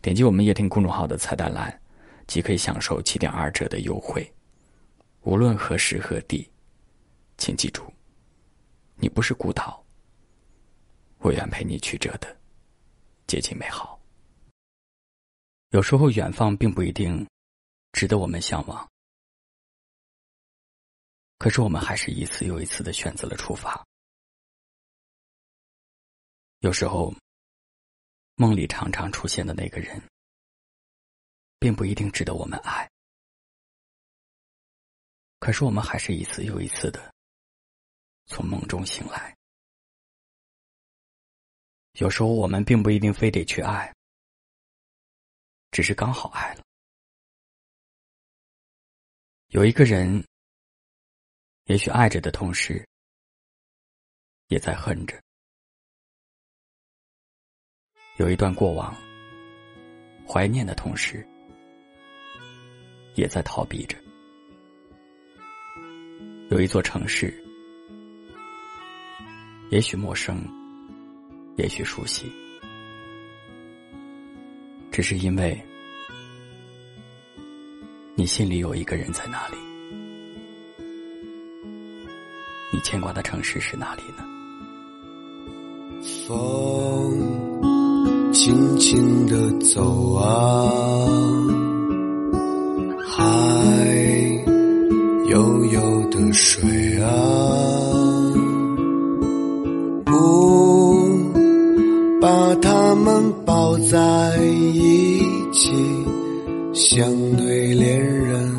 [0.00, 1.82] 点击我们夜听公众号的菜单栏，
[2.28, 4.32] 即可以享受七点二折的优惠。
[5.22, 6.48] 无论何时何地，
[7.36, 7.92] 请记住，
[8.94, 9.84] 你不是孤岛。
[11.18, 12.34] 我愿陪你曲折的
[13.26, 14.00] 接近美好。
[15.70, 17.26] 有时候，远方并不一定
[17.92, 18.88] 值得我们向往，
[21.38, 23.84] 可是我们还是一次又一次的选择了出发。
[26.60, 27.12] 有时候。
[28.40, 30.00] 梦里常常出现的那个人，
[31.58, 32.88] 并不一定值得我们爱。
[35.40, 37.12] 可是我们还是一次又一次的
[38.26, 39.36] 从梦中醒来。
[41.94, 43.92] 有时候我们并不一定非得去爱，
[45.72, 46.62] 只是刚好爱了。
[49.48, 50.24] 有一个人，
[51.64, 52.88] 也许爱着的同时，
[54.46, 55.20] 也在恨着。
[58.18, 58.92] 有一段过往，
[60.26, 61.24] 怀念的同时，
[63.14, 63.96] 也在逃避着；
[66.50, 67.32] 有一座城市，
[69.70, 70.44] 也许陌生，
[71.58, 72.28] 也许熟悉，
[74.90, 75.56] 只是因为
[78.16, 79.56] 你心里有一个人在那里。
[82.72, 84.26] 你牵挂的城市是哪里呢？
[86.26, 87.47] 风。
[88.40, 91.10] 轻轻地走啊，
[93.04, 93.24] 海
[95.26, 97.10] 悠悠的水啊，
[100.04, 100.12] 不
[102.20, 104.38] 把它们抱在
[104.72, 105.20] 一
[105.50, 105.72] 起，
[106.72, 108.57] 像对恋人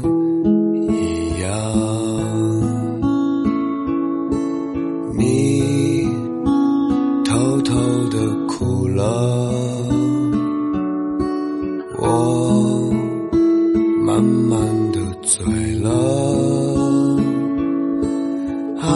[15.29, 15.45] 醉
[15.75, 15.87] 了，
[18.81, 18.89] 爱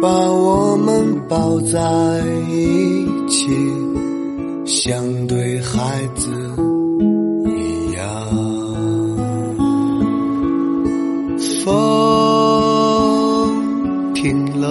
[0.00, 3.48] 把我们抱在一起，
[4.64, 6.30] 像对孩子
[7.46, 8.06] 一样。
[11.64, 11.74] 风
[14.14, 14.66] 停了，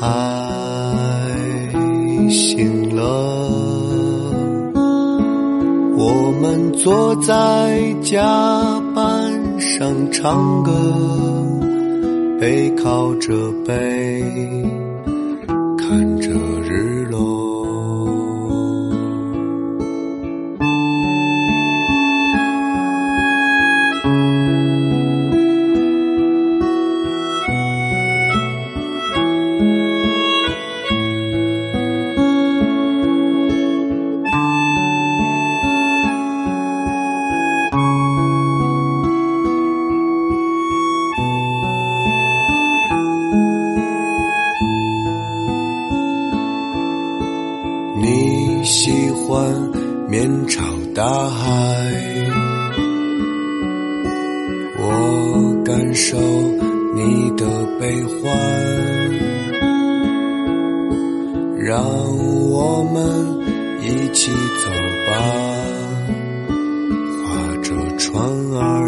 [0.00, 0.35] 海
[5.98, 8.20] 我们坐在甲
[8.94, 10.70] 板上唱歌，
[12.38, 13.32] 背靠着
[13.66, 14.22] 背，
[15.78, 16.28] 看着
[16.62, 17.35] 日落。
[49.26, 49.52] 欢
[50.08, 50.62] 面朝
[50.94, 51.48] 大海，
[54.78, 56.16] 我感受
[56.94, 57.44] 你的
[57.80, 58.32] 悲欢，
[61.58, 61.82] 让
[62.52, 63.02] 我们
[63.82, 64.70] 一起走
[65.08, 65.12] 吧，
[67.24, 67.26] 划
[67.64, 68.22] 着船
[68.54, 68.85] 儿。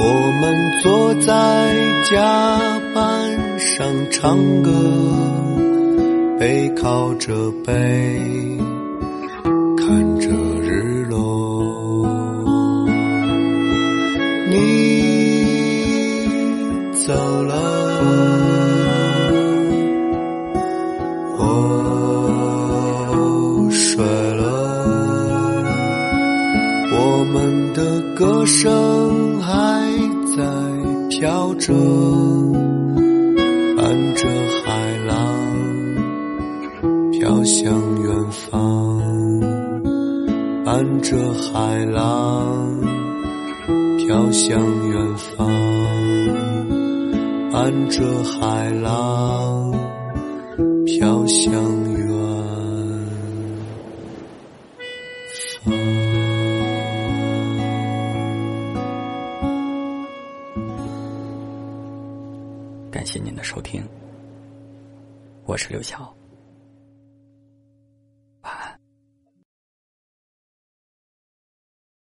[0.00, 0.02] 我
[0.40, 1.74] 们坐在
[2.10, 2.16] 甲
[2.94, 4.70] 板上唱歌，
[6.38, 7.72] 背靠着背，
[28.60, 29.88] 声还
[30.36, 30.42] 在
[31.08, 31.72] 飘着，
[33.76, 34.26] 伴着
[34.64, 35.14] 海浪
[37.12, 37.72] 飘向
[38.02, 39.00] 远方，
[40.64, 42.82] 伴着海浪
[43.96, 44.58] 飘向
[44.88, 45.48] 远方，
[47.52, 49.72] 伴着海浪
[50.84, 51.52] 飘向
[51.92, 52.17] 远
[62.90, 63.86] 感谢您的收听，
[65.44, 66.10] 我是刘晓。